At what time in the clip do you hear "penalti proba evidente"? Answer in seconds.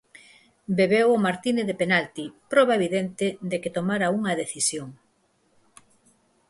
1.81-3.27